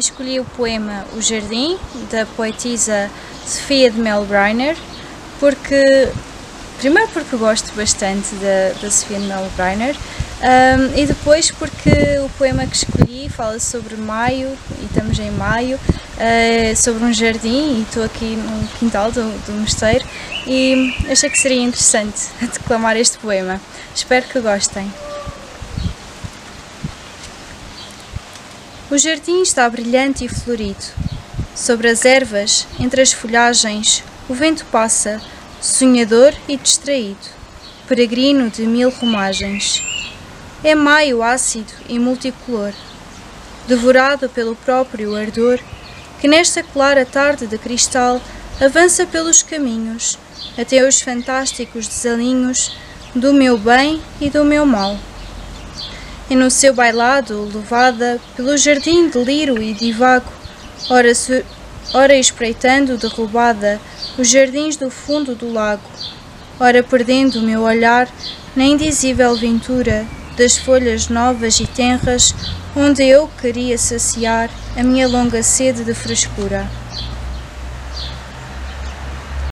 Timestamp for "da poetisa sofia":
2.10-3.90